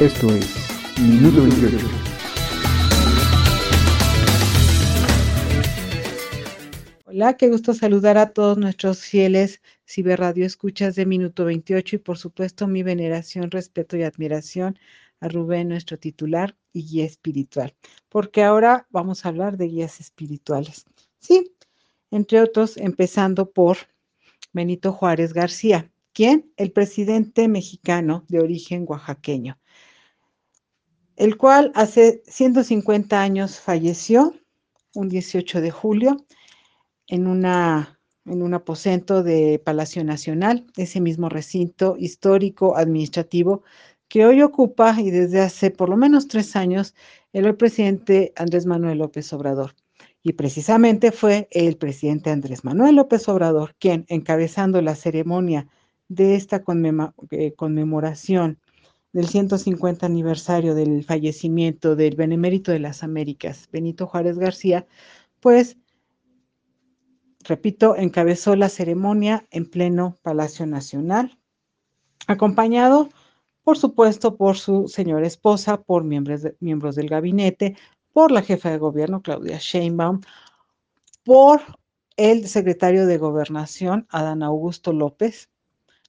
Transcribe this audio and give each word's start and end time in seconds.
Esto 0.00 0.34
es 0.34 0.46
Minuto 0.98 1.42
28. 1.42 1.76
Hola, 7.06 7.36
qué 7.36 7.48
gusto 7.48 7.74
saludar 7.74 8.16
a 8.16 8.30
todos 8.30 8.56
nuestros 8.56 9.00
fieles 9.00 9.60
ciberradio 9.86 10.46
escuchas 10.46 10.94
de 10.94 11.04
Minuto 11.04 11.44
28 11.44 11.96
y 11.96 11.98
por 11.98 12.16
supuesto 12.16 12.66
mi 12.66 12.82
veneración, 12.82 13.50
respeto 13.50 13.96
y 13.96 14.04
admiración 14.04 14.78
a 15.20 15.28
Rubén, 15.28 15.68
nuestro 15.68 15.98
titular 15.98 16.56
y 16.72 16.86
guía 16.86 17.04
espiritual, 17.04 17.74
porque 18.08 18.42
ahora 18.42 18.86
vamos 18.90 19.26
a 19.26 19.28
hablar 19.28 19.56
de 19.56 19.66
guías 19.66 20.00
espirituales. 20.00 20.86
Sí, 21.18 21.52
entre 22.10 22.40
otros, 22.40 22.76
empezando 22.76 23.50
por 23.50 23.76
Benito 24.52 24.92
Juárez 24.92 25.32
García, 25.32 25.90
quien 26.12 26.52
el 26.56 26.72
presidente 26.72 27.48
mexicano 27.48 28.24
de 28.28 28.40
origen 28.40 28.84
oaxaqueño 28.86 29.58
el 31.20 31.36
cual 31.36 31.70
hace 31.74 32.22
150 32.24 33.20
años 33.20 33.60
falleció, 33.60 34.34
un 34.94 35.10
18 35.10 35.60
de 35.60 35.70
julio, 35.70 36.24
en, 37.08 37.26
una, 37.26 38.00
en 38.24 38.40
un 38.40 38.54
aposento 38.54 39.22
de 39.22 39.60
Palacio 39.62 40.02
Nacional, 40.02 40.66
ese 40.78 40.98
mismo 40.98 41.28
recinto 41.28 41.96
histórico 41.98 42.74
administrativo 42.74 43.64
que 44.08 44.24
hoy 44.24 44.40
ocupa 44.40 44.98
y 44.98 45.10
desde 45.10 45.42
hace 45.42 45.70
por 45.70 45.90
lo 45.90 45.98
menos 45.98 46.26
tres 46.26 46.56
años 46.56 46.94
el 47.34 47.54
presidente 47.54 48.32
Andrés 48.34 48.64
Manuel 48.64 48.96
López 48.96 49.30
Obrador. 49.34 49.74
Y 50.22 50.34
precisamente 50.34 51.12
fue 51.12 51.48
el 51.50 51.76
presidente 51.76 52.30
Andrés 52.30 52.64
Manuel 52.64 52.96
López 52.96 53.28
Obrador 53.28 53.74
quien, 53.78 54.04
encabezando 54.08 54.82
la 54.82 54.94
ceremonia 54.94 55.66
de 56.08 56.34
esta 56.34 56.62
eh, 57.30 57.52
conmemoración 57.54 58.58
del 59.12 59.26
150 59.26 60.06
aniversario 60.06 60.74
del 60.74 61.04
fallecimiento 61.04 61.96
del 61.96 62.16
benemérito 62.16 62.70
de 62.70 62.80
las 62.80 63.02
Américas, 63.02 63.68
Benito 63.72 64.06
Juárez 64.06 64.38
García, 64.38 64.86
pues, 65.40 65.78
repito, 67.42 67.96
encabezó 67.96 68.54
la 68.56 68.68
ceremonia 68.68 69.46
en 69.50 69.68
pleno 69.68 70.18
Palacio 70.22 70.66
Nacional, 70.66 71.38
acompañado, 72.26 73.08
por 73.62 73.78
supuesto, 73.78 74.36
por 74.36 74.58
su 74.58 74.88
señora 74.88 75.26
esposa, 75.26 75.80
por 75.82 76.04
miembros, 76.04 76.42
miembros 76.60 76.94
del 76.94 77.08
gabinete, 77.08 77.76
por 78.12 78.30
la 78.30 78.42
jefa 78.42 78.70
de 78.70 78.78
gobierno, 78.78 79.22
Claudia 79.22 79.58
Sheinbaum, 79.58 80.20
por 81.24 81.60
el 82.16 82.48
secretario 82.48 83.06
de 83.06 83.18
Gobernación, 83.18 84.06
Adán 84.10 84.42
Augusto 84.42 84.92
López, 84.92 85.48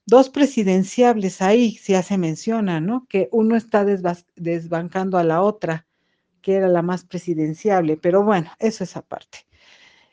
dos 0.05 0.29
presidenciables 0.29 1.41
ahí, 1.41 1.77
si 1.77 1.95
se 2.01 2.17
menciona, 2.17 2.81
¿no? 2.81 3.05
Que 3.07 3.29
uno 3.31 3.55
está 3.55 3.85
desbancando 3.85 5.17
a 5.17 5.23
la 5.23 5.41
otra, 5.41 5.87
que 6.41 6.55
era 6.55 6.67
la 6.67 6.81
más 6.81 7.05
presidenciable, 7.05 7.97
pero 7.97 8.23
bueno, 8.23 8.51
eso 8.59 8.83
es 8.83 8.97
aparte. 8.97 9.45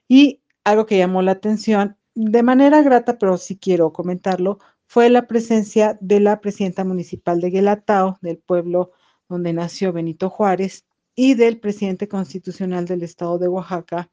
Y 0.07 0.41
algo 0.65 0.87
que 0.87 0.99
llamó 0.99 1.23
la 1.23 1.33
atención, 1.33 1.97
de 2.15 2.43
manera 2.43 2.83
grata, 2.83 3.19
pero 3.19 3.39
sí 3.39 3.57
quiero 3.57 3.93
comentarlo, 3.93 4.59
fue 4.87 5.11
la 5.11 5.27
presencia 5.27 5.99
de 6.01 6.21
la 6.21 6.41
presidenta 6.41 6.85
municipal 6.85 7.41
de 7.41 7.51
Guelatao, 7.51 8.19
del 8.21 8.39
pueblo 8.39 8.93
donde 9.29 9.53
nació 9.53 9.93
Benito 9.93 10.31
Juárez, 10.31 10.87
y 11.21 11.35
del 11.35 11.59
presidente 11.59 12.07
constitucional 12.07 12.85
del 12.85 13.03
estado 13.03 13.39
de 13.39 13.49
Oaxaca, 13.49 14.09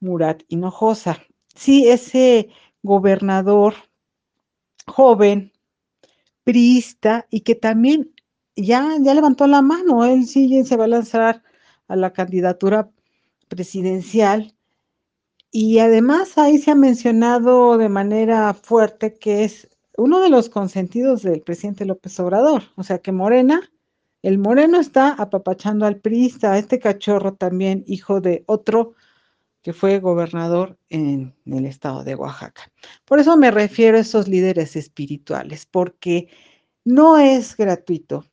Murat 0.00 0.42
Hinojosa. 0.48 1.18
Sí, 1.54 1.86
ese 1.86 2.48
gobernador 2.82 3.74
joven, 4.86 5.52
priista, 6.42 7.26
y 7.28 7.42
que 7.42 7.54
también 7.54 8.14
ya, 8.56 8.96
ya 9.02 9.12
levantó 9.12 9.46
la 9.46 9.60
mano, 9.60 10.06
él 10.06 10.24
sí 10.26 10.64
se 10.64 10.78
va 10.78 10.84
a 10.84 10.88
lanzar 10.88 11.42
a 11.88 11.94
la 11.94 12.14
candidatura 12.14 12.90
presidencial. 13.48 14.54
Y 15.50 15.80
además 15.80 16.38
ahí 16.38 16.56
se 16.56 16.70
ha 16.70 16.74
mencionado 16.74 17.76
de 17.76 17.90
manera 17.90 18.54
fuerte 18.54 19.12
que 19.12 19.44
es 19.44 19.68
uno 19.98 20.20
de 20.20 20.30
los 20.30 20.48
consentidos 20.48 21.22
del 21.22 21.42
presidente 21.42 21.84
López 21.84 22.18
Obrador, 22.18 22.62
o 22.76 22.82
sea 22.82 23.00
que 23.00 23.12
Morena, 23.12 23.70
el 24.24 24.38
moreno 24.38 24.80
está 24.80 25.10
apapachando 25.10 25.84
al 25.84 26.00
priista, 26.00 26.56
este 26.56 26.78
cachorro 26.78 27.34
también, 27.34 27.84
hijo 27.86 28.22
de 28.22 28.42
otro 28.46 28.94
que 29.60 29.74
fue 29.74 30.00
gobernador 30.00 30.78
en 30.88 31.34
el 31.44 31.66
estado 31.66 32.04
de 32.04 32.14
Oaxaca. 32.14 32.72
Por 33.04 33.18
eso 33.18 33.36
me 33.36 33.50
refiero 33.50 33.98
a 33.98 34.00
esos 34.00 34.26
líderes 34.26 34.76
espirituales, 34.76 35.66
porque 35.66 36.28
no 36.84 37.18
es 37.18 37.54
gratuito, 37.54 38.24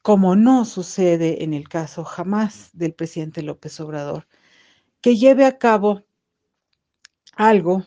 como 0.00 0.36
no 0.36 0.64
sucede 0.64 1.44
en 1.44 1.52
el 1.52 1.68
caso 1.68 2.02
jamás 2.02 2.70
del 2.72 2.94
presidente 2.94 3.42
López 3.42 3.78
Obrador, 3.78 4.26
que 5.02 5.18
lleve 5.18 5.44
a 5.44 5.58
cabo 5.58 6.02
algo, 7.36 7.84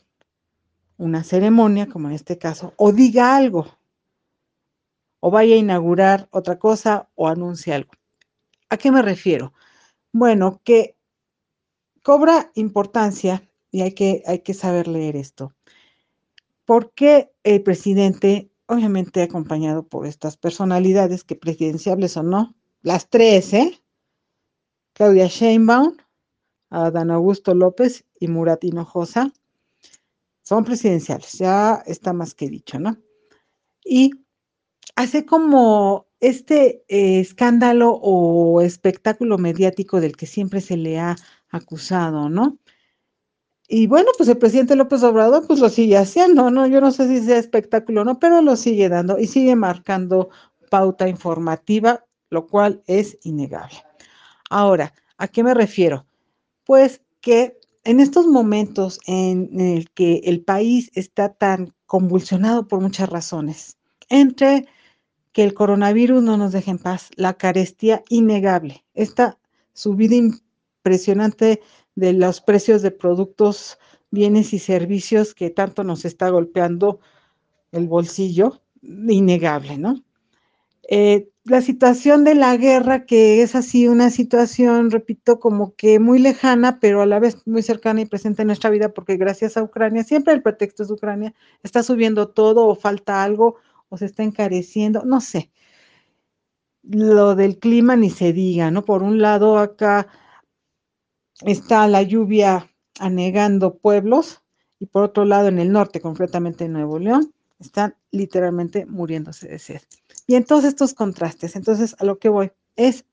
una 0.97 1.23
ceremonia, 1.23 1.87
como 1.87 2.09
en 2.09 2.13
este 2.13 2.37
caso, 2.37 2.75
o 2.77 2.91
diga 2.91 3.35
algo, 3.35 3.75
o 5.25 5.31
vaya 5.31 5.55
a 5.55 5.57
inaugurar 5.57 6.27
otra 6.31 6.59
cosa 6.59 7.07
o 7.15 7.29
anuncie 7.29 7.73
algo. 7.73 7.93
¿A 8.69 8.75
qué 8.75 8.91
me 8.91 9.01
refiero? 9.01 9.53
Bueno, 10.11 10.59
que 10.65 10.97
cobra 12.01 12.51
importancia 12.55 13.41
y 13.71 13.83
hay 13.83 13.93
que, 13.93 14.21
hay 14.27 14.39
que 14.39 14.53
saber 14.53 14.89
leer 14.89 15.15
esto. 15.15 15.55
Porque 16.65 17.31
el 17.43 17.63
presidente, 17.63 18.51
obviamente 18.65 19.21
acompañado 19.21 19.87
por 19.87 20.07
estas 20.07 20.35
personalidades, 20.35 21.23
que 21.23 21.37
presidenciables 21.37 22.17
o 22.17 22.23
no, 22.23 22.53
las 22.81 23.09
tres, 23.09 23.53
¿eh? 23.53 23.81
Claudia 24.91 25.27
Sheinbaum, 25.27 25.95
Adán 26.69 27.11
Augusto 27.11 27.55
López 27.55 28.03
y 28.19 28.27
Murat 28.27 28.61
Hinojosa, 28.65 29.31
son 30.41 30.65
presidenciales, 30.65 31.31
ya 31.37 31.81
está 31.85 32.11
más 32.11 32.35
que 32.35 32.49
dicho, 32.49 32.77
¿no? 32.77 32.97
Y 33.85 34.11
hace 34.95 35.25
como 35.25 36.07
este 36.19 36.83
eh, 36.87 37.19
escándalo 37.19 37.99
o 38.01 38.61
espectáculo 38.61 39.37
mediático 39.37 39.99
del 39.99 40.15
que 40.15 40.25
siempre 40.25 40.61
se 40.61 40.77
le 40.77 40.99
ha 40.99 41.15
acusado, 41.49 42.29
¿no? 42.29 42.57
Y 43.67 43.87
bueno, 43.87 44.11
pues 44.17 44.29
el 44.29 44.37
presidente 44.37 44.75
López 44.75 45.03
Obrador 45.03 45.47
pues 45.47 45.59
lo 45.59 45.69
sigue 45.69 45.97
haciendo, 45.97 46.51
¿no? 46.51 46.67
Yo 46.67 46.81
no 46.81 46.91
sé 46.91 47.07
si 47.07 47.25
sea 47.25 47.37
espectáculo 47.37 48.01
o 48.01 48.05
no, 48.05 48.19
pero 48.19 48.41
lo 48.41 48.55
sigue 48.55 48.89
dando 48.89 49.17
y 49.19 49.27
sigue 49.27 49.55
marcando 49.55 50.29
pauta 50.69 51.07
informativa, 51.07 52.05
lo 52.29 52.47
cual 52.47 52.83
es 52.87 53.17
innegable. 53.23 53.83
Ahora, 54.49 54.93
¿a 55.17 55.27
qué 55.27 55.43
me 55.43 55.53
refiero? 55.53 56.05
Pues 56.65 57.01
que 57.21 57.59
en 57.83 57.99
estos 57.99 58.27
momentos 58.27 58.99
en 59.07 59.59
el 59.59 59.89
que 59.91 60.21
el 60.25 60.43
país 60.43 60.91
está 60.93 61.33
tan 61.33 61.73
convulsionado 61.85 62.67
por 62.67 62.79
muchas 62.79 63.09
razones, 63.09 63.77
entre 64.09 64.67
que 65.31 65.43
el 65.43 65.53
coronavirus 65.53 66.21
no 66.21 66.37
nos 66.37 66.51
deje 66.51 66.71
en 66.71 66.77
paz, 66.77 67.09
la 67.15 67.33
carestía 67.33 68.03
innegable, 68.09 68.83
esta 68.93 69.37
subida 69.73 70.15
impresionante 70.15 71.61
de 71.95 72.13
los 72.13 72.41
precios 72.41 72.81
de 72.81 72.91
productos, 72.91 73.77
bienes 74.11 74.53
y 74.53 74.59
servicios 74.59 75.33
que 75.33 75.49
tanto 75.49 75.83
nos 75.83 76.05
está 76.05 76.29
golpeando 76.29 76.99
el 77.71 77.87
bolsillo, 77.87 78.61
innegable, 78.81 79.77
¿no? 79.77 80.03
Eh, 80.89 81.29
la 81.45 81.61
situación 81.61 82.23
de 82.23 82.35
la 82.35 82.55
guerra, 82.57 83.05
que 83.05 83.41
es 83.41 83.55
así 83.55 83.87
una 83.87 84.09
situación, 84.09 84.91
repito, 84.91 85.39
como 85.39 85.73
que 85.75 85.99
muy 85.99 86.19
lejana, 86.19 86.79
pero 86.79 87.01
a 87.01 87.05
la 87.05 87.19
vez 87.19 87.37
muy 87.45 87.63
cercana 87.63 88.01
y 88.01 88.05
presente 88.05 88.43
en 88.43 88.47
nuestra 88.47 88.69
vida, 88.69 88.93
porque 88.93 89.17
gracias 89.17 89.57
a 89.57 89.63
Ucrania, 89.63 90.03
siempre 90.03 90.33
el 90.33 90.41
pretexto 90.41 90.83
es 90.83 90.91
Ucrania, 90.91 91.33
está 91.63 91.83
subiendo 91.83 92.29
todo 92.29 92.67
o 92.67 92.75
falta 92.75 93.23
algo 93.23 93.57
o 93.93 93.97
se 93.97 94.05
está 94.05 94.23
encareciendo, 94.23 95.03
no 95.05 95.21
sé. 95.21 95.51
Lo 96.81 97.35
del 97.35 97.59
clima 97.59 97.95
ni 97.95 98.09
se 98.09 98.33
diga, 98.33 98.71
¿no? 98.71 98.83
Por 98.83 99.03
un 99.03 99.21
lado, 99.21 99.59
acá 99.59 100.07
está 101.41 101.87
la 101.87 102.01
lluvia 102.01 102.71
anegando 102.99 103.77
pueblos 103.77 104.41
y 104.79 104.87
por 104.87 105.03
otro 105.03 105.25
lado 105.25 105.47
en 105.47 105.59
el 105.59 105.71
norte, 105.71 106.01
concretamente 106.01 106.65
en 106.65 106.73
Nuevo 106.73 106.97
León, 106.97 107.35
están 107.59 107.95
literalmente 108.09 108.87
muriéndose 108.87 109.47
de 109.47 109.59
sed. 109.59 109.81
Y 110.25 110.33
en 110.33 110.45
todos 110.45 110.63
estos 110.63 110.95
contrastes, 110.95 111.55
entonces 111.55 111.95
a 111.99 112.05
lo 112.05 112.17
que 112.17 112.29
voy, 112.29 112.51
es 112.75 113.05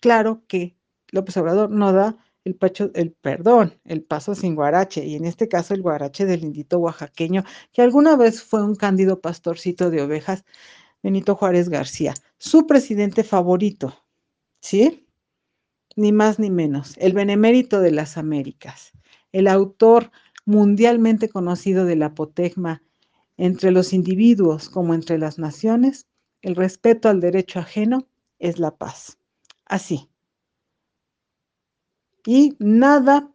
claro 0.00 0.40
que 0.48 0.78
López 1.08 1.36
Obrador 1.36 1.68
no 1.68 1.92
da 1.92 2.16
el, 2.46 2.54
pacho, 2.54 2.92
el 2.94 3.10
perdón, 3.10 3.74
el 3.84 4.04
paso 4.04 4.36
sin 4.36 4.54
guarache, 4.54 5.04
y 5.04 5.16
en 5.16 5.24
este 5.24 5.48
caso 5.48 5.74
el 5.74 5.82
guarache 5.82 6.26
del 6.26 6.42
lindito 6.42 6.78
oaxaqueño, 6.78 7.42
que 7.72 7.82
alguna 7.82 8.14
vez 8.14 8.40
fue 8.40 8.62
un 8.62 8.76
cándido 8.76 9.20
pastorcito 9.20 9.90
de 9.90 10.00
ovejas, 10.00 10.44
Benito 11.02 11.34
Juárez 11.34 11.68
García, 11.68 12.14
su 12.38 12.68
presidente 12.68 13.24
favorito, 13.24 13.96
¿sí? 14.60 15.08
ni 15.96 16.12
más 16.12 16.38
ni 16.38 16.50
menos, 16.50 16.94
el 16.98 17.14
benemérito 17.14 17.80
de 17.80 17.90
las 17.90 18.16
Américas, 18.16 18.92
el 19.32 19.48
autor 19.48 20.12
mundialmente 20.44 21.28
conocido 21.28 21.84
del 21.84 22.04
apotegma 22.04 22.80
entre 23.36 23.72
los 23.72 23.92
individuos 23.92 24.68
como 24.68 24.94
entre 24.94 25.18
las 25.18 25.40
naciones, 25.40 26.06
el 26.42 26.54
respeto 26.54 27.08
al 27.08 27.20
derecho 27.20 27.58
ajeno 27.58 28.06
es 28.38 28.60
la 28.60 28.70
paz. 28.70 29.18
Así. 29.64 30.08
Y 32.26 32.56
nada, 32.58 33.30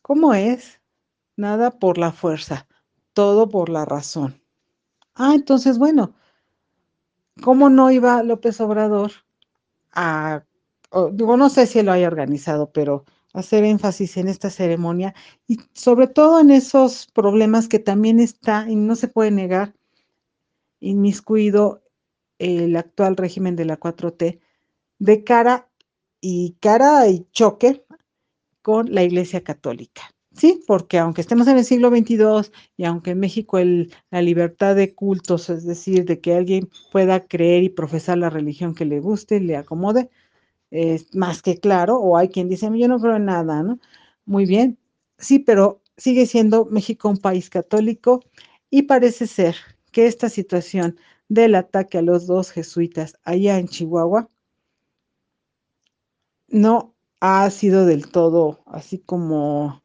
¿cómo 0.00 0.32
es? 0.32 0.80
Nada 1.36 1.70
por 1.70 1.98
la 1.98 2.10
fuerza, 2.10 2.66
todo 3.12 3.50
por 3.50 3.68
la 3.68 3.84
razón. 3.84 4.40
Ah, 5.14 5.34
entonces, 5.34 5.78
bueno, 5.78 6.14
¿cómo 7.42 7.68
no 7.68 7.90
iba 7.90 8.22
López 8.22 8.60
Obrador 8.62 9.12
a, 9.92 10.44
digo, 11.12 11.36
no 11.36 11.50
sé 11.50 11.66
si 11.66 11.82
lo 11.82 11.92
haya 11.92 12.06
organizado, 12.06 12.72
pero 12.72 13.04
hacer 13.34 13.64
énfasis 13.64 14.16
en 14.16 14.28
esta 14.28 14.48
ceremonia 14.48 15.14
y 15.46 15.58
sobre 15.74 16.06
todo 16.06 16.40
en 16.40 16.50
esos 16.50 17.08
problemas 17.12 17.68
que 17.68 17.78
también 17.78 18.20
está, 18.20 18.66
y 18.70 18.76
no 18.76 18.96
se 18.96 19.08
puede 19.08 19.30
negar, 19.30 19.74
inmiscuido 20.80 21.82
el 22.38 22.74
actual 22.74 23.16
régimen 23.16 23.54
de 23.54 23.66
la 23.66 23.78
4T 23.78 24.40
de 24.98 25.24
cara 25.24 25.68
y 26.22 26.56
cara 26.60 27.08
y 27.08 27.26
choque 27.32 27.84
con 28.62 28.94
la 28.94 29.02
Iglesia 29.02 29.42
Católica. 29.42 30.02
Sí, 30.34 30.64
porque 30.66 30.98
aunque 30.98 31.20
estemos 31.20 31.46
en 31.48 31.58
el 31.58 31.64
siglo 31.64 31.90
XXII 31.90 32.50
y 32.78 32.84
aunque 32.84 33.10
en 33.10 33.20
México 33.20 33.58
la 33.58 34.22
libertad 34.22 34.74
de 34.74 34.94
cultos, 34.94 35.50
es 35.50 35.66
decir, 35.66 36.06
de 36.06 36.20
que 36.20 36.34
alguien 36.34 36.70
pueda 36.90 37.20
creer 37.20 37.64
y 37.64 37.68
profesar 37.68 38.16
la 38.16 38.30
religión 38.30 38.74
que 38.74 38.86
le 38.86 39.00
guste, 39.00 39.40
le 39.40 39.56
acomode, 39.56 40.08
es 40.70 41.14
más 41.14 41.42
que 41.42 41.58
claro, 41.58 41.98
o 41.98 42.16
hay 42.16 42.28
quien 42.28 42.48
dice, 42.48 42.70
yo 42.74 42.88
no 42.88 42.98
creo 43.00 43.16
en 43.16 43.26
nada, 43.26 43.62
¿no? 43.62 43.78
Muy 44.24 44.46
bien, 44.46 44.78
sí, 45.18 45.38
pero 45.38 45.82
sigue 45.98 46.26
siendo 46.26 46.64
México 46.66 47.08
un 47.10 47.18
país 47.18 47.50
católico 47.50 48.24
y 48.70 48.82
parece 48.82 49.26
ser 49.26 49.56
que 49.92 50.06
esta 50.06 50.30
situación 50.30 50.98
del 51.28 51.54
ataque 51.56 51.98
a 51.98 52.02
los 52.02 52.26
dos 52.26 52.50
jesuitas 52.50 53.18
allá 53.24 53.58
en 53.58 53.68
Chihuahua 53.68 54.30
no 56.52 56.94
ha 57.20 57.50
sido 57.50 57.84
del 57.86 58.08
todo 58.08 58.62
así 58.66 58.98
como 58.98 59.82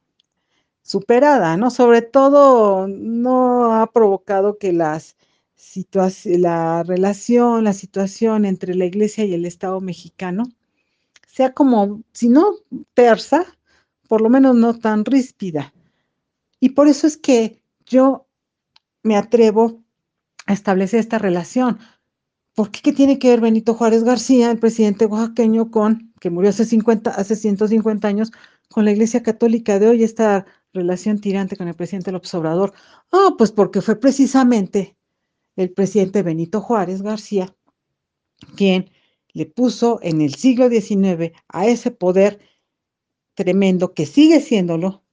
superada, 0.83 1.57
¿no? 1.57 1.71
Sobre 1.71 2.03
todo 2.03 2.87
no 2.87 3.73
ha 3.73 3.87
provocado 3.91 4.59
que 4.59 4.73
las 4.73 5.15
la 6.25 6.83
relación, 6.83 7.63
la 7.63 7.73
situación 7.73 8.45
entre 8.45 8.75
la 8.75 8.85
iglesia 8.85 9.25
y 9.25 9.33
el 9.33 9.45
Estado 9.45 9.81
mexicano 9.81 10.45
sea 11.27 11.53
como, 11.53 12.01
si 12.13 12.29
no 12.29 12.55
tersa, 12.93 13.45
por 14.07 14.21
lo 14.21 14.29
menos 14.29 14.55
no 14.55 14.77
tan 14.79 15.05
ríspida. 15.05 15.73
Y 16.59 16.69
por 16.69 16.87
eso 16.87 17.05
es 17.05 17.17
que 17.17 17.61
yo 17.85 18.25
me 19.03 19.17
atrevo 19.17 19.83
a 20.47 20.53
establecer 20.53 20.99
esta 20.99 21.19
relación. 21.19 21.79
¿Por 22.57 22.71
qué, 22.71 22.91
tiene 22.91 23.19
que 23.19 23.29
ver 23.29 23.39
Benito 23.39 23.75
Juárez 23.75 24.03
García, 24.03 24.49
el 24.49 24.57
presidente 24.57 25.05
oaxaqueño, 25.05 25.69
con, 25.69 26.11
que 26.19 26.31
murió 26.31 26.49
hace 26.49 26.65
50, 26.65 27.11
hace 27.11 27.35
150 27.35 28.07
años, 28.07 28.31
con 28.67 28.83
la 28.83 28.89
Iglesia 28.91 29.21
Católica 29.21 29.77
de 29.77 29.87
hoy, 29.89 30.03
esta 30.03 30.47
relación 30.73 31.21
tirante 31.21 31.55
con 31.55 31.67
el 31.67 31.75
presidente 31.75 32.11
López 32.11 32.33
Obrador? 32.33 32.73
Ah, 33.11 33.35
pues 33.37 33.51
porque 33.51 33.81
fue 33.81 33.99
precisamente 33.99 34.97
el 35.55 35.71
presidente 35.71 36.23
Benito 36.23 36.59
Juárez 36.59 37.03
García 37.03 37.55
quien 38.55 38.89
le 39.33 39.45
puso 39.45 39.99
en 40.01 40.21
el 40.21 40.33
siglo 40.33 40.67
XIX 40.67 41.33
a 41.49 41.67
ese 41.67 41.91
poder 41.91 42.39
tremendo 43.35 43.93
que 43.93 44.07
sigue 44.07 44.41
siéndolo, 44.41 45.03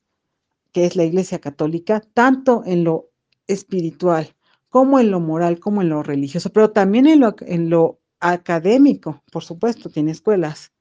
que 0.73 0.87
es 0.87 0.97
la 0.97 1.05
Iglesia 1.05 1.41
Católica, 1.41 2.01
tanto 2.15 2.63
en 2.65 2.85
lo 2.85 3.11
espiritual 3.47 4.34
como 4.75 4.99
en 4.99 5.13
lo 5.13 5.21
moral, 5.21 5.61
como 5.61 5.83
en 5.83 5.89
lo 5.89 6.03
religioso, 6.03 6.51
pero 6.51 6.73
también 6.73 7.07
en 7.07 7.21
lo, 7.21 7.37
en 7.43 7.71
lo 7.71 8.01
académico, 8.19 9.23
por 9.31 9.45
supuesto, 9.45 9.89
tiene 9.89 10.11
escuelas, 10.11 10.73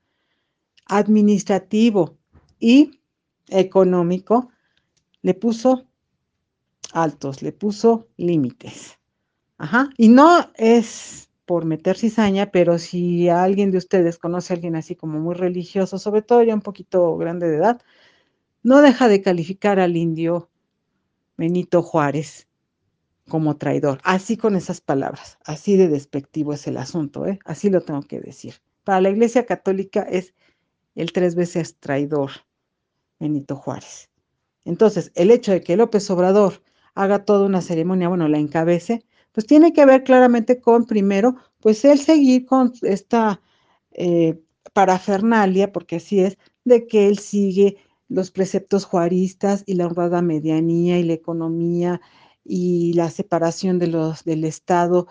administrativo 0.87 2.17
y 2.59 2.99
económico, 3.49 4.49
le 5.21 5.35
puso 5.35 5.85
altos, 6.91 7.43
le 7.43 7.51
puso 7.51 8.07
límites. 8.17 8.97
Ajá, 9.59 9.91
y 9.95 10.07
no 10.07 10.39
es 10.55 11.29
por 11.45 11.65
meter 11.65 11.95
cizaña, 11.95 12.49
pero 12.49 12.79
si 12.79 13.29
alguien 13.29 13.69
de 13.69 13.77
ustedes 13.77 14.17
conoce 14.17 14.53
a 14.53 14.55
alguien 14.55 14.75
así 14.75 14.95
como 14.95 15.19
muy 15.19 15.35
religioso, 15.35 15.99
sobre 15.99 16.23
todo 16.23 16.41
ya 16.41 16.55
un 16.55 16.61
poquito 16.61 17.15
grande 17.15 17.47
de 17.47 17.57
edad, 17.57 17.79
no 18.63 18.81
deja 18.81 19.07
de 19.07 19.21
calificar 19.21 19.79
al 19.79 19.95
indio 19.97 20.49
Benito 21.37 21.83
Juárez 21.83 22.47
como 23.29 23.57
traidor, 23.57 23.99
así 24.03 24.37
con 24.37 24.55
esas 24.55 24.81
palabras, 24.81 25.37
así 25.45 25.77
de 25.77 25.87
despectivo 25.87 26.53
es 26.53 26.67
el 26.67 26.77
asunto, 26.77 27.25
¿eh? 27.25 27.39
así 27.45 27.69
lo 27.69 27.81
tengo 27.81 28.01
que 28.01 28.19
decir. 28.19 28.55
Para 28.83 29.01
la 29.01 29.09
Iglesia 29.09 29.45
Católica 29.45 30.01
es 30.01 30.33
el 30.95 31.11
tres 31.13 31.35
veces 31.35 31.77
traidor 31.79 32.31
Benito 33.19 33.55
Juárez. 33.55 34.09
Entonces, 34.65 35.11
el 35.15 35.31
hecho 35.31 35.51
de 35.51 35.61
que 35.61 35.77
López 35.77 36.09
Obrador 36.09 36.61
haga 36.95 37.25
toda 37.25 37.45
una 37.45 37.61
ceremonia, 37.61 38.09
bueno, 38.09 38.27
la 38.27 38.37
encabece, 38.37 39.05
pues 39.31 39.47
tiene 39.47 39.73
que 39.73 39.85
ver 39.85 40.03
claramente 40.03 40.59
con, 40.59 40.85
primero, 40.85 41.35
pues 41.59 41.83
él 41.85 41.99
seguir 41.99 42.45
con 42.45 42.73
esta 42.81 43.41
eh, 43.91 44.39
parafernalia, 44.73 45.71
porque 45.71 45.97
así 45.97 46.19
es, 46.19 46.37
de 46.65 46.87
que 46.87 47.07
él 47.07 47.19
sigue 47.19 47.77
los 48.09 48.31
preceptos 48.31 48.85
juaristas 48.85 49.63
y 49.65 49.73
la 49.73 49.87
honrada 49.87 50.21
medianía 50.21 50.99
y 50.99 51.03
la 51.03 51.13
economía 51.13 52.01
y 52.43 52.93
la 52.93 53.09
separación 53.09 53.79
de 53.79 53.87
los, 53.87 54.23
del 54.23 54.43
Estado 54.43 55.07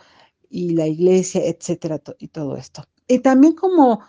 y 0.51 0.71
la 0.71 0.87
iglesia, 0.87 1.43
etcétera, 1.45 2.01
y 2.19 2.29
todo 2.29 2.57
esto. 2.57 2.85
Y 3.09 3.21
también 3.21 3.55
como 3.55 4.01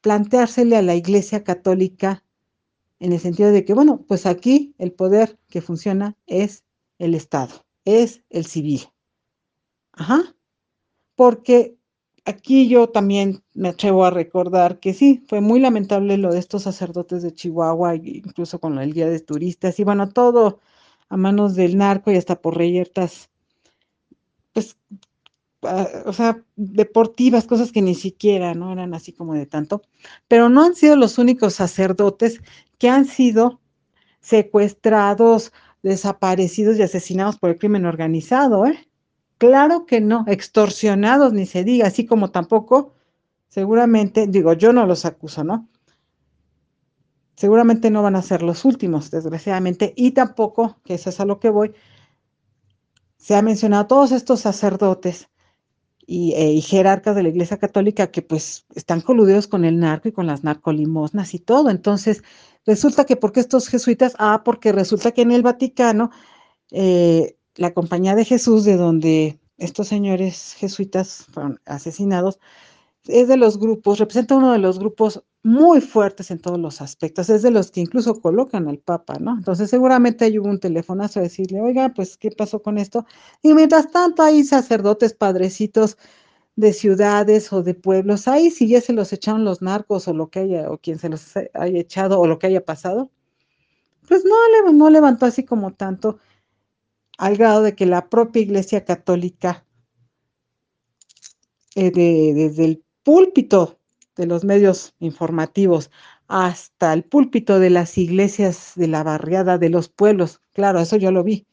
planteársele 0.00 0.76
a 0.76 0.82
la 0.82 0.94
iglesia 0.94 1.44
católica 1.44 2.24
en 2.98 3.12
el 3.12 3.20
sentido 3.20 3.50
de 3.50 3.64
que, 3.64 3.74
bueno, 3.74 4.04
pues 4.06 4.26
aquí 4.26 4.74
el 4.78 4.92
poder 4.92 5.38
que 5.48 5.60
funciona 5.60 6.16
es 6.26 6.64
el 6.98 7.14
Estado 7.14 7.64
es 7.84 8.22
el 8.30 8.46
civil. 8.46 8.82
Ajá. 9.92 10.34
Porque 11.14 11.76
aquí 12.24 12.68
yo 12.68 12.88
también 12.88 13.42
me 13.54 13.68
atrevo 13.68 14.04
a 14.04 14.10
recordar 14.10 14.80
que 14.80 14.94
sí, 14.94 15.24
fue 15.28 15.40
muy 15.40 15.60
lamentable 15.60 16.16
lo 16.18 16.32
de 16.32 16.38
estos 16.38 16.62
sacerdotes 16.62 17.22
de 17.22 17.34
Chihuahua, 17.34 17.96
incluso 17.96 18.60
con 18.60 18.78
el 18.78 18.94
guía 18.94 19.08
de 19.08 19.20
turistas, 19.20 19.78
y 19.78 19.84
bueno, 19.84 20.08
todo 20.08 20.60
a 21.12 21.16
manos 21.18 21.54
del 21.54 21.76
narco 21.76 22.10
y 22.10 22.16
hasta 22.16 22.40
por 22.40 22.56
reyertas, 22.56 23.28
pues, 24.54 24.78
ah, 25.62 25.86
o 26.06 26.12
sea, 26.14 26.42
deportivas, 26.56 27.44
cosas 27.44 27.70
que 27.70 27.82
ni 27.82 27.94
siquiera, 27.94 28.54
¿no? 28.54 28.72
Eran 28.72 28.94
así 28.94 29.12
como 29.12 29.34
de 29.34 29.44
tanto. 29.44 29.82
Pero 30.26 30.48
no 30.48 30.64
han 30.64 30.74
sido 30.74 30.96
los 30.96 31.18
únicos 31.18 31.52
sacerdotes 31.52 32.40
que 32.78 32.88
han 32.88 33.04
sido 33.04 33.60
secuestrados, 34.20 35.52
desaparecidos 35.82 36.78
y 36.78 36.82
asesinados 36.82 37.36
por 37.36 37.50
el 37.50 37.58
crimen 37.58 37.84
organizado, 37.84 38.64
¿eh? 38.64 38.88
Claro 39.36 39.84
que 39.84 40.00
no, 40.00 40.24
extorsionados 40.28 41.34
ni 41.34 41.44
se 41.44 41.62
diga, 41.62 41.88
así 41.88 42.06
como 42.06 42.30
tampoco, 42.30 42.94
seguramente, 43.48 44.28
digo, 44.28 44.54
yo 44.54 44.72
no 44.72 44.86
los 44.86 45.04
acuso, 45.04 45.44
¿no? 45.44 45.68
Seguramente 47.36 47.90
no 47.90 48.02
van 48.02 48.16
a 48.16 48.22
ser 48.22 48.42
los 48.42 48.64
últimos, 48.64 49.10
desgraciadamente, 49.10 49.92
y 49.96 50.12
tampoco, 50.12 50.78
que 50.84 50.94
eso 50.94 51.10
es 51.10 51.20
a 51.20 51.24
lo 51.24 51.40
que 51.40 51.50
voy, 51.50 51.72
se 53.16 53.34
ha 53.34 53.42
mencionado 53.42 53.86
todos 53.86 54.12
estos 54.12 54.40
sacerdotes 54.40 55.28
y, 56.06 56.32
eh, 56.32 56.52
y, 56.52 56.60
jerarcas 56.60 57.14
de 57.16 57.22
la 57.22 57.28
Iglesia 57.28 57.58
Católica 57.58 58.10
que 58.10 58.22
pues 58.22 58.66
están 58.74 59.00
coludidos 59.00 59.46
con 59.46 59.64
el 59.64 59.78
narco 59.78 60.08
y 60.08 60.12
con 60.12 60.26
las 60.26 60.42
narcolimosnas 60.44 61.32
y 61.34 61.38
todo. 61.38 61.70
Entonces, 61.70 62.22
Resulta 62.66 63.04
que, 63.04 63.16
¿por 63.16 63.32
qué 63.32 63.40
estos 63.40 63.68
jesuitas? 63.68 64.14
Ah, 64.18 64.42
porque 64.44 64.72
resulta 64.72 65.12
que 65.12 65.22
en 65.22 65.32
el 65.32 65.42
Vaticano, 65.42 66.10
eh, 66.70 67.36
la 67.56 67.74
Compañía 67.74 68.14
de 68.14 68.24
Jesús, 68.24 68.64
de 68.64 68.76
donde 68.76 69.40
estos 69.58 69.88
señores 69.88 70.54
jesuitas 70.54 71.26
fueron 71.32 71.60
asesinados, 71.66 72.38
es 73.06 73.28
de 73.28 73.36
los 73.36 73.58
grupos, 73.58 73.98
representa 73.98 74.36
uno 74.36 74.52
de 74.52 74.58
los 74.58 74.78
grupos 74.78 75.24
muy 75.42 75.80
fuertes 75.80 76.30
en 76.30 76.38
todos 76.38 76.58
los 76.58 76.80
aspectos, 76.80 77.28
es 77.28 77.42
de 77.42 77.50
los 77.50 77.70
que 77.72 77.80
incluso 77.80 78.20
colocan 78.20 78.68
al 78.68 78.78
Papa, 78.78 79.14
¿no? 79.20 79.36
Entonces 79.36 79.70
seguramente 79.70 80.24
hay 80.24 80.38
un 80.38 80.60
teléfonazo 80.60 81.18
a 81.18 81.22
decirle, 81.24 81.60
oiga, 81.60 81.88
pues, 81.94 82.16
¿qué 82.16 82.30
pasó 82.30 82.62
con 82.62 82.78
esto? 82.78 83.06
Y 83.42 83.54
mientras 83.54 83.90
tanto 83.90 84.22
hay 84.22 84.44
sacerdotes, 84.44 85.14
padrecitos 85.14 85.98
de 86.54 86.72
ciudades 86.72 87.52
o 87.52 87.62
de 87.62 87.74
pueblos, 87.74 88.28
ahí 88.28 88.50
si 88.50 88.68
ya 88.68 88.80
se 88.80 88.92
los 88.92 89.12
echaron 89.12 89.44
los 89.44 89.62
narcos 89.62 90.06
o 90.08 90.14
lo 90.14 90.30
que 90.30 90.40
haya, 90.40 90.70
o 90.70 90.78
quien 90.78 90.98
se 90.98 91.08
los 91.08 91.36
haya 91.36 91.78
echado 91.80 92.20
o 92.20 92.26
lo 92.26 92.38
que 92.38 92.46
haya 92.46 92.64
pasado, 92.64 93.10
pues 94.06 94.24
no, 94.24 94.72
no 94.72 94.90
levantó 94.90 95.26
así 95.26 95.44
como 95.44 95.72
tanto 95.72 96.18
al 97.18 97.36
grado 97.36 97.62
de 97.62 97.74
que 97.74 97.86
la 97.86 98.08
propia 98.08 98.42
Iglesia 98.42 98.84
Católica, 98.84 99.64
eh, 101.74 101.90
desde 101.90 102.64
el 102.64 102.84
púlpito 103.02 103.78
de 104.22 104.28
los 104.28 104.44
medios 104.44 104.94
informativos 105.00 105.90
hasta 106.28 106.92
el 106.92 107.02
púlpito 107.02 107.58
de 107.58 107.70
las 107.70 107.98
iglesias 107.98 108.72
de 108.76 108.86
la 108.86 109.02
barriada 109.02 109.58
de 109.58 109.68
los 109.68 109.88
pueblos, 109.88 110.40
claro, 110.52 110.78
eso 110.78 110.96
yo 110.96 111.10
lo 111.10 111.24
vi, 111.24 111.44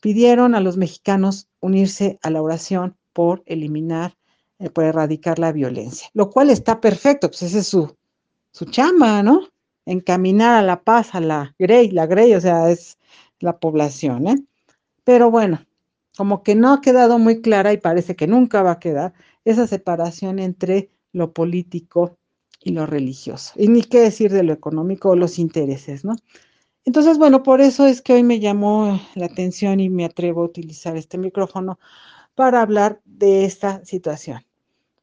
pidieron 0.00 0.54
a 0.54 0.60
los 0.60 0.76
mexicanos 0.76 1.48
unirse 1.58 2.20
a 2.22 2.30
la 2.30 2.40
oración 2.40 2.96
por 3.12 3.42
eliminar, 3.46 4.16
eh, 4.60 4.70
por 4.70 4.84
erradicar 4.84 5.40
la 5.40 5.50
violencia, 5.50 6.08
lo 6.14 6.30
cual 6.30 6.50
está 6.50 6.80
perfecto, 6.80 7.28
pues 7.28 7.42
ese 7.42 7.58
es 7.58 7.66
su, 7.66 7.96
su 8.52 8.66
chamba, 8.66 9.24
¿no? 9.24 9.48
Encaminar 9.86 10.54
a 10.54 10.62
la 10.62 10.84
paz, 10.84 11.16
a 11.16 11.20
la 11.20 11.56
Grey, 11.58 11.90
la 11.90 12.06
Grey, 12.06 12.32
o 12.34 12.40
sea, 12.40 12.70
es 12.70 12.96
la 13.40 13.58
población, 13.58 14.28
¿eh? 14.28 14.36
Pero 15.02 15.32
bueno, 15.32 15.66
como 16.16 16.44
que 16.44 16.54
no 16.54 16.72
ha 16.72 16.80
quedado 16.80 17.18
muy 17.18 17.40
clara 17.42 17.72
y 17.72 17.78
parece 17.78 18.14
que 18.14 18.28
nunca 18.28 18.62
va 18.62 18.72
a 18.72 18.78
quedar 18.78 19.14
esa 19.44 19.66
separación 19.66 20.38
entre 20.38 20.90
lo 21.12 21.32
político 21.32 22.16
y 22.62 22.72
lo 22.72 22.86
religioso. 22.86 23.52
Y 23.56 23.68
ni 23.68 23.82
qué 23.82 24.00
decir 24.00 24.32
de 24.32 24.42
lo 24.42 24.52
económico 24.52 25.10
o 25.10 25.16
los 25.16 25.38
intereses, 25.38 26.04
¿no? 26.04 26.14
Entonces, 26.84 27.18
bueno, 27.18 27.42
por 27.42 27.60
eso 27.60 27.86
es 27.86 28.00
que 28.02 28.14
hoy 28.14 28.22
me 28.22 28.40
llamó 28.40 29.00
la 29.14 29.26
atención 29.26 29.80
y 29.80 29.90
me 29.90 30.04
atrevo 30.04 30.42
a 30.42 30.46
utilizar 30.46 30.96
este 30.96 31.18
micrófono 31.18 31.78
para 32.34 32.62
hablar 32.62 33.00
de 33.04 33.44
esta 33.44 33.84
situación, 33.84 34.44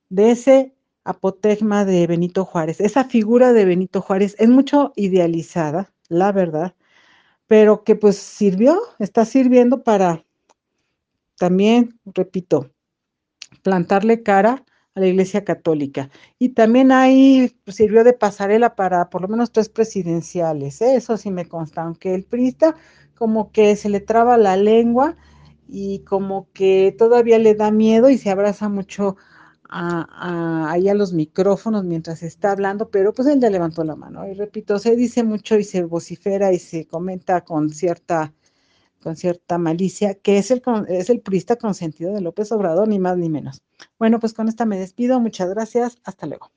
de 0.10 0.32
ese 0.32 0.74
apotegma 1.04 1.86
de 1.86 2.08
Benito 2.08 2.46
Juárez. 2.46 2.82
Esa 2.82 3.06
figura 3.06 3.54
de 3.54 3.66
Benito 3.66 4.02
Juárez 4.02 4.36
es 4.40 4.50
mucho 4.50 4.92
idealizada, 4.96 5.94
la 6.10 6.32
verdad, 6.32 6.74
pero 7.46 7.84
que 7.84 7.96
pues 7.96 8.18
sirvió, 8.18 8.82
está 9.00 9.24
sirviendo 9.24 9.84
para 9.84 10.26
también, 11.38 12.00
repito, 12.06 12.72
plantarle 13.62 14.24
cara 14.24 14.66
a 14.98 15.00
la 15.00 15.08
Iglesia 15.08 15.44
Católica. 15.46 16.10
Y 16.40 16.50
también 16.50 16.92
ahí 16.92 17.56
sirvió 17.68 18.04
de 18.04 18.14
pasarela 18.14 18.76
para 18.76 19.10
por 19.10 19.22
lo 19.22 19.28
menos 19.28 19.52
tres 19.52 19.70
presidenciales, 19.70 20.82
¿eh? 20.82 20.96
eso 20.96 21.18
sí 21.18 21.30
me 21.32 21.48
consta, 21.48 21.84
aunque 21.84 22.16
el 22.16 22.24
priista 22.24 22.76
como 23.16 23.52
que 23.52 23.76
se 23.76 23.90
le 23.90 24.00
traba 24.00 24.38
la 24.38 24.58
lengua 24.58 25.16
y 25.68 26.00
como 26.00 26.48
que 26.52 26.96
todavía 26.98 27.38
le 27.38 27.54
da 27.56 27.72
miedo 27.72 28.10
y 28.10 28.18
se 28.18 28.32
abraza 28.32 28.70
mucho 28.70 29.18
a, 29.70 30.72
ahí 30.72 30.90
a 30.90 30.96
los 30.96 31.14
micrófonos 31.14 31.84
mientras 31.84 32.24
está 32.24 32.52
hablando, 32.52 32.90
pero 32.90 33.14
pues 33.14 33.28
él 33.28 33.40
ya 33.40 33.50
levantó 33.50 33.84
la 33.84 33.96
mano. 33.96 34.28
Y 34.28 34.34
repito, 34.34 34.80
se 34.80 34.96
dice 34.96 35.24
mucho 35.24 35.58
y 35.58 35.64
se 35.64 35.84
vocifera 35.84 36.54
y 36.54 36.60
se 36.60 36.88
comenta 36.88 37.44
con 37.44 37.70
cierta 37.70 38.34
con 39.02 39.16
cierta 39.16 39.58
malicia, 39.58 40.16
que 40.16 40.38
es 40.38 40.52
el, 40.52 40.62
es 40.88 41.10
el 41.10 41.22
purista 41.22 41.56
consentido 41.56 42.14
de 42.14 42.22
López 42.22 42.52
Obrador, 42.52 42.88
ni 42.88 43.00
más 43.00 43.18
ni 43.18 43.30
menos. 43.30 43.62
Bueno, 44.00 44.20
pues 44.20 44.34
con 44.34 44.48
esta 44.48 44.66
me 44.66 44.78
despido. 44.78 45.20
Muchas 45.20 45.50
gracias. 45.50 45.98
Hasta 46.04 46.28
luego. 46.28 46.52